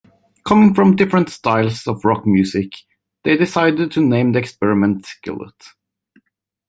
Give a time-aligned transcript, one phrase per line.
[0.47, 2.71] Coming from different styles of rock music,
[3.23, 5.53] they decided to name the experiment Skillet.